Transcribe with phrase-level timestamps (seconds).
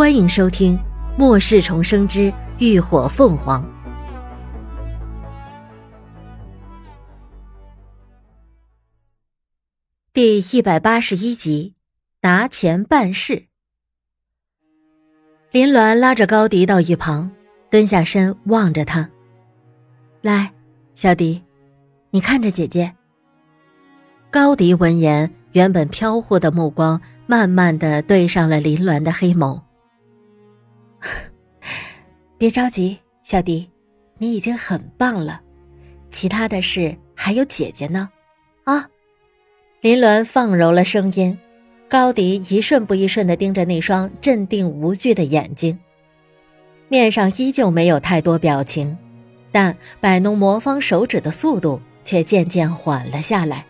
[0.00, 0.78] 欢迎收听
[1.18, 3.62] 《末世重生之浴火凤凰》
[10.14, 11.74] 第一百八十一集，
[12.22, 13.44] 拿钱办事。
[15.50, 17.30] 林鸾拉着高迪到一旁，
[17.68, 19.06] 蹲下身望着他
[20.22, 20.50] ：“来，
[20.94, 21.42] 小迪，
[22.08, 22.90] 你看着姐姐。”
[24.32, 29.60] 高迪闻言，原本飘忽的目光慢慢的对上了林鸾的黑眸。
[32.40, 33.68] 别着急，小迪，
[34.16, 35.42] 你已经很棒了，
[36.10, 38.08] 其他的事还有姐姐呢，
[38.64, 38.88] 啊！
[39.82, 41.38] 林鸾放柔了声音，
[41.86, 45.78] 高迪一瞬不一瞬的盯着那双镇定无惧的眼睛，
[46.88, 48.96] 面上依旧没有太多表情，
[49.52, 53.66] 但摆弄魔方手指的速度却渐渐缓了下来。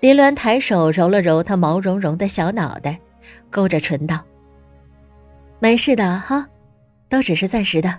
[0.00, 3.00] 林鸾抬手揉了揉他毛茸茸的小脑袋，
[3.48, 4.22] 勾着唇道。
[5.60, 6.46] 没事的哈，
[7.08, 7.98] 都只是暂时的，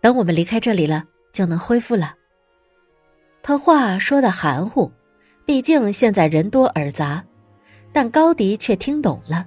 [0.00, 2.14] 等我们离开这里了，就能恢复了。
[3.42, 4.90] 他话说的含糊，
[5.44, 7.24] 毕竟现在人多耳杂，
[7.92, 9.46] 但高迪却听懂了。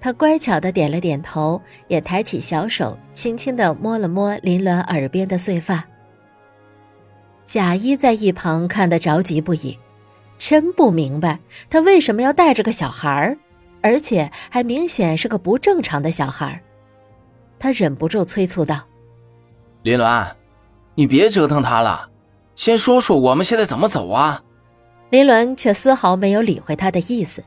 [0.00, 5.84] 他乖巧的点了点头，也抬起小手，轻轻的摸了摸林鸾耳边的碎发。
[7.44, 9.76] 贾一在一旁看得着急不已，
[10.38, 13.36] 真不明白他为什么要带着个小孩儿。
[13.80, 16.60] 而且还明显是个不正常的小孩，
[17.58, 18.82] 他忍不住催促道
[19.82, 20.26] ：“林鸾，
[20.94, 22.08] 你别折腾他了，
[22.54, 24.42] 先说说我们现在怎么走啊？”
[25.10, 27.42] 林鸾却丝毫没有理会他的意思，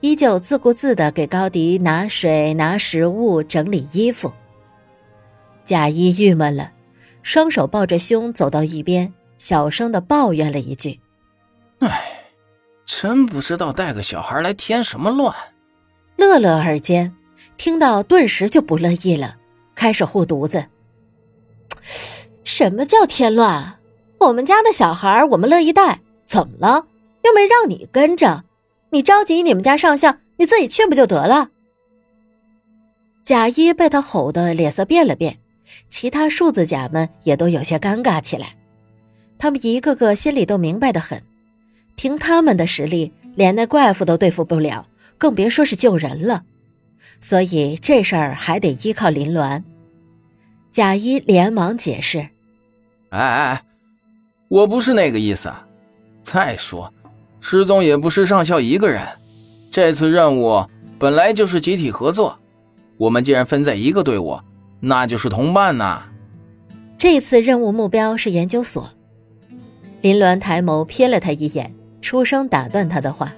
[0.00, 4.32] 依旧自顾自的给高迪拿水、拿食物、整理衣服。
[5.64, 6.72] 贾一郁闷了，
[7.22, 11.00] 双手抱着胸走到一边，小声的抱怨了一句
[11.80, 12.24] ：“哎，
[12.86, 15.34] 真不知道带个小孩来添什么乱。”
[16.16, 17.14] 乐乐耳尖，
[17.56, 19.36] 听到顿时就不乐意了，
[19.74, 20.66] 开始护犊子。
[22.44, 23.74] 什么叫添乱？
[24.18, 26.86] 我们家的小孩我们乐意带，怎么了？
[27.24, 28.44] 又没让你跟着，
[28.90, 31.50] 你着急你们家上校，你自己去不就得了？
[33.24, 35.38] 贾一被他吼得脸色变了变，
[35.88, 38.54] 其他数字甲们也都有些尴尬起来。
[39.38, 41.22] 他们一个个心里都明白的很，
[41.96, 44.86] 凭他们的实力，连那怪物都对付不了。
[45.16, 46.44] 更别说是救人了，
[47.20, 49.62] 所以这事儿还得依靠林鸾。
[50.74, 52.18] 贾一连忙解释
[53.10, 53.62] ：“哎哎，
[54.48, 55.48] 我不是那个意思。
[56.24, 56.92] 再说，
[57.40, 59.06] 失踪也不是上校一个人，
[59.70, 60.66] 这次任务
[60.98, 62.36] 本来就是集体合作。
[62.96, 64.36] 我们既然分在一个队伍，
[64.80, 66.02] 那就是同伴呐。
[66.98, 68.90] 这次任务目标是研究所。”
[70.02, 73.32] 林鸾抬眸瞥了他一眼，出声打断他的话。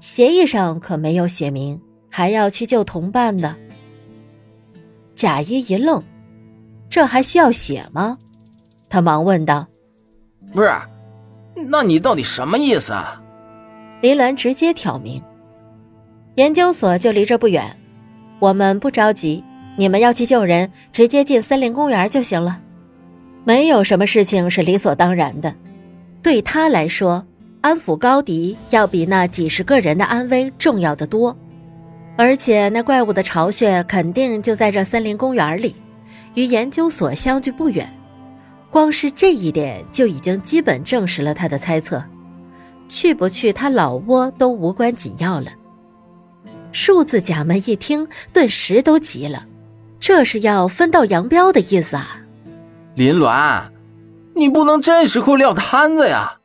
[0.00, 1.80] 协议上可没有写明
[2.10, 3.54] 还要去救同伴的。
[5.14, 6.02] 贾一一愣，
[6.92, 8.18] 这还需要写吗？
[8.90, 9.66] 他忙问道
[10.52, 10.70] ：“不是，
[11.70, 13.22] 那你到底什么意思啊？”
[14.02, 15.22] 林鸾直接挑明
[16.36, 17.74] ：“研究所就离这不远，
[18.38, 19.42] 我们不着急。
[19.78, 22.60] 你们要去救人，直接进森林公园就行了。
[23.42, 25.54] 没有什么事情是理所当然的，
[26.22, 27.26] 对他来说。”
[27.62, 31.34] 安抚高迪要比那几十个人的安危重要的多，
[32.18, 35.74] 而且那怪物的巢穴肯定就在这森林公园里，
[36.34, 37.92] 与研究所相距不远。
[38.70, 42.02] 光是这一点就已经基本证实了他的猜测，
[42.88, 45.52] 去不去他老窝都无关紧要了。
[46.72, 49.44] 数字甲们一听，顿时都急了，
[50.00, 52.16] 这是要分道扬镳的意思啊！
[52.94, 53.64] 林鸾，
[54.34, 56.38] 你不能这时候撂摊子呀！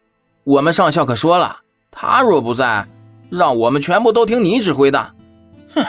[0.44, 1.60] 我们上校可说了，
[1.92, 2.86] 他若不在，
[3.30, 5.12] 让我们全部都听你指挥的。
[5.74, 5.86] 哼，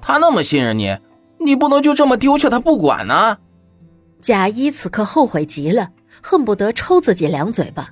[0.00, 0.96] 他那么信任你，
[1.40, 3.38] 你不能就这么丢下他不管呢。
[4.20, 5.90] 贾一此刻后悔极了，
[6.22, 7.90] 恨不得抽自己两嘴巴。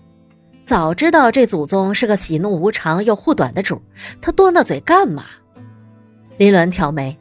[0.63, 3.81] 早知道这祖宗是个喜怒无常又护短的主，
[4.21, 5.25] 他多那嘴干嘛？
[6.37, 7.17] 林鸾挑眉，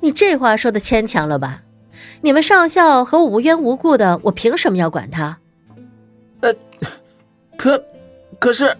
[0.00, 1.60] 你这话说的牵强了吧？
[2.20, 5.36] 你们上校和我无缘无故的，我凭什么要管他？
[6.40, 6.54] 呃。
[7.56, 7.80] 可，
[8.40, 8.76] 可是，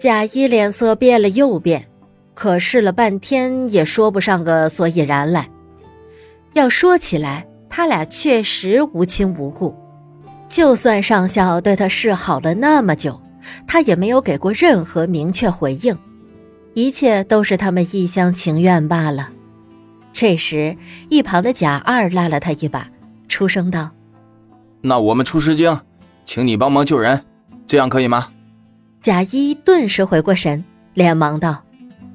[0.00, 1.86] 贾一脸色变了又变，
[2.34, 5.48] 可试了半天也说不上个所以然来。
[6.52, 9.74] 要说起来，他俩确实无亲无故，
[10.48, 13.20] 就算上校对他示好了那么久，
[13.66, 15.96] 他也没有给过任何明确回应，
[16.74, 19.30] 一切都是他们一厢情愿罢了。
[20.12, 20.76] 这时，
[21.08, 22.88] 一旁的贾二拉了他一把，
[23.26, 23.90] 出声道
[24.80, 25.76] ：“那我们出师经，
[26.24, 27.24] 请你帮忙救人。”
[27.66, 28.28] 这样可以吗？
[29.00, 31.62] 贾一顿时回过神，连忙道：“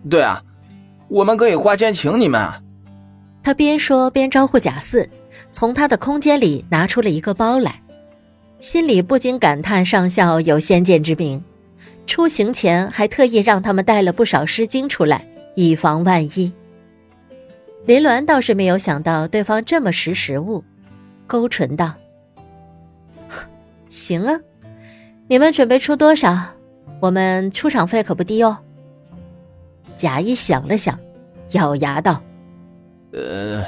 [0.07, 0.43] 对啊，
[1.07, 2.47] 我们可以花钱请你们。
[3.41, 5.09] 他边说边招呼贾四，
[5.51, 7.81] 从他的空间里拿出了一个包来，
[8.59, 11.43] 心里不禁感叹上校有先见之明，
[12.05, 15.25] 出行前还特意让他们带了不少诗经出来，
[15.55, 16.51] 以防万一。
[17.85, 20.63] 林鸾倒是没有想到对方这么识时务，
[21.25, 21.93] 勾唇道
[23.89, 24.39] ：“行啊，
[25.27, 26.37] 你们准备出多少？
[26.99, 28.57] 我们出场费可不低哦。”
[29.99, 30.97] 贾谊想了想，
[31.51, 32.23] 咬牙道
[33.11, 33.65] ：“呃，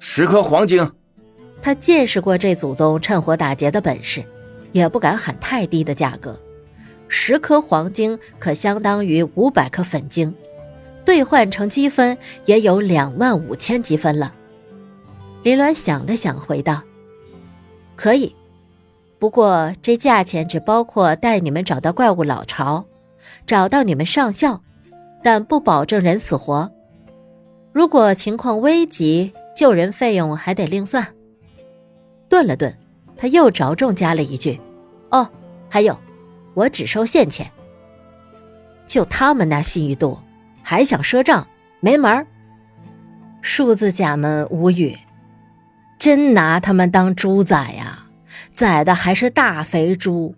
[0.00, 0.84] 十颗黄金。”
[1.62, 4.24] 他见识过这祖宗趁火打劫的本事，
[4.72, 6.36] 也不敢喊太低的价格。
[7.06, 10.34] 十颗黄金可相当于五百颗粉晶。
[11.04, 14.34] 兑换成积分也有两万五千积分了。
[15.44, 16.82] 林鸾想了想，回道
[17.94, 18.34] ：“可以，
[19.20, 22.84] 不过这价钱只包括带你们找到怪物老巢，
[23.46, 24.62] 找到你们上校，
[25.22, 26.70] 但不保证人死活。
[27.72, 31.06] 如果情况危急，救人费用还得另算。”
[32.28, 32.76] 顿了顿，
[33.16, 34.60] 他又着重加了一句
[35.10, 35.28] ：“哦，
[35.68, 35.98] 还有，
[36.54, 37.50] 我只收现钱。
[38.86, 40.18] 就他们那信誉度。”
[40.62, 41.48] 还想赊账，
[41.80, 42.26] 没门儿！
[43.40, 44.96] 数字甲们无语，
[45.98, 48.04] 真拿他们当猪宰呀？
[48.52, 50.34] 宰的还是大肥猪。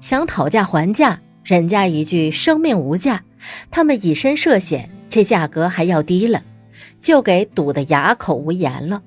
[0.00, 3.24] 想讨价还价，人家一句生命无价，
[3.70, 6.42] 他们以身涉险，这价格还要低了，
[7.00, 9.02] 就给堵得哑口无言了。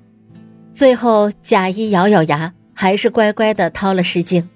[0.72, 4.48] 最后贾谊咬咬牙，还是乖乖的掏了诗经，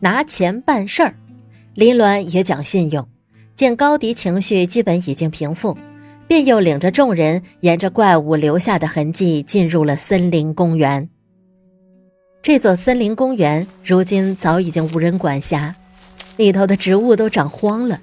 [0.00, 1.14] 拿钱办事儿。
[1.72, 3.08] 林鸾也讲信用。
[3.54, 5.74] 见高迪情绪基本已经平复，
[6.28, 11.08] 便又领着众人沿着怪物留下的痕迹进入了森林公园。
[12.42, 15.74] 这座森林公园如今早已经无人管辖，
[16.36, 18.00] 里头的植物都长荒了，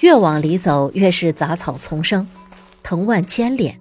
[0.00, 2.26] 越往里走越是杂草丛生，
[2.82, 3.78] 藤蔓牵连。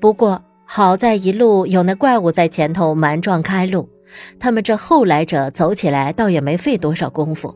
[0.00, 3.88] 不过好在一路有那怪物在前头蛮撞开路，
[4.38, 7.54] 他们这后来者走起来倒也没费多少功夫。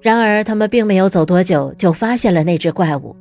[0.00, 3.16] 然而，他们并没有走多久，就发现了那只怪物。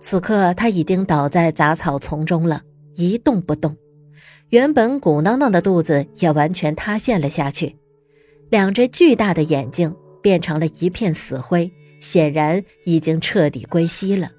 [0.00, 2.60] 此刻，他已经倒在杂草丛中了，
[2.94, 3.74] 一动不动。
[4.50, 7.76] 原本鼓囊囊的肚子也完全塌陷了下去，
[8.54, 9.92] 两只巨大的眼睛
[10.22, 11.68] 变成了一片死灰，
[11.98, 14.30] 显然已经彻底归西了。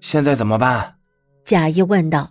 [0.00, 0.96] 现在怎么办？
[1.42, 2.30] 贾谊问道。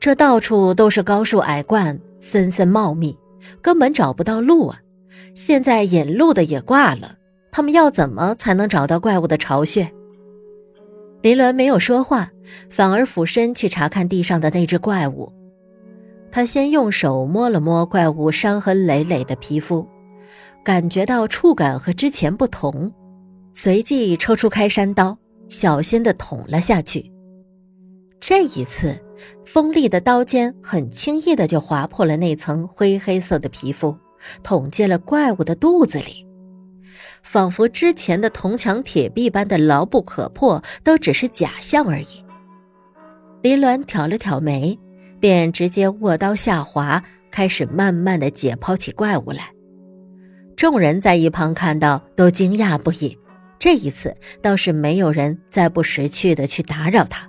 [0.00, 3.16] 这到处都是高树矮灌，森森茂密，
[3.62, 4.80] 根本找不到路啊！
[5.36, 7.14] 现在引路的也挂了。
[7.52, 9.88] 他们要怎么才能找到怪物的巢穴？
[11.20, 12.28] 林伦没有说话，
[12.68, 15.32] 反而俯身去查看地上的那只怪物。
[16.32, 19.86] 他先用手摸了摸怪物伤痕累累的皮肤，
[20.64, 22.92] 感觉到触感和之前不同，
[23.52, 25.16] 随即抽出开山刀，
[25.48, 27.10] 小心地捅了下去。
[28.20, 28.96] 这一次，
[29.44, 33.96] 锋利的刀尖很轻易的就划破了那层灰黑色的皮肤，
[34.44, 36.24] 捅进了怪物的肚子里。
[37.24, 42.24] 仿佛之前的铜墙铁壁般的牢不可破，都只是假象而已。
[43.42, 44.78] 林鸾挑了挑眉，
[45.18, 49.50] 便直接握刀下滑，开始慢慢的解剖起怪物来。
[50.56, 53.18] 众人在一旁看到，都惊讶不已。
[53.58, 57.28] 这一次倒是没有人再不识趣的去打扰他。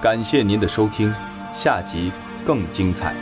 [0.00, 1.12] 感谢您的收听，
[1.52, 2.12] 下集
[2.44, 3.14] 更精彩。